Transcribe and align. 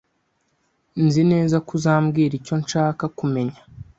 Nzi 1.05 1.21
neza 1.31 1.55
ko 1.65 1.71
uzambwira 1.77 2.33
icyo 2.39 2.55
nshaka 2.63 3.03
kumenya 3.17 3.59